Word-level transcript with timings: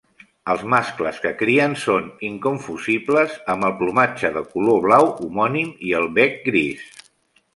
Els 0.51 0.61
mascles 0.73 1.19
que 1.25 1.31
crien 1.41 1.75
són 1.81 2.07
inconfusibles, 2.29 3.35
amb 3.55 3.67
el 3.69 3.77
plomatge 3.83 4.33
de 4.39 4.43
color 4.55 4.81
blau 4.89 5.11
homònim 5.27 5.69
i 5.91 5.95
el 6.01 6.09
bec 6.19 6.43
gris. 6.49 6.91